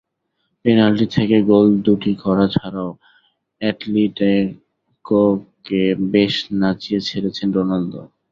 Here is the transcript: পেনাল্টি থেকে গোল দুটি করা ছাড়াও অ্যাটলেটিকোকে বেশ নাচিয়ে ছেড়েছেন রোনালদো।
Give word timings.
পেনাল্টি 0.65 1.05
থেকে 1.15 1.37
গোল 1.49 1.67
দুটি 1.85 2.11
করা 2.23 2.45
ছাড়াও 2.55 2.89
অ্যাটলেটিকোকে 3.61 5.11
বেশ 6.13 6.33
নাচিয়ে 6.61 6.99
ছেড়েছেন 7.07 7.47
রোনালদো। 7.57 8.01